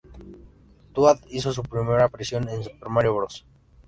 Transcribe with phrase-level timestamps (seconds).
[0.93, 3.45] Toad hizo su primera aparición en "Super Mario Bros.".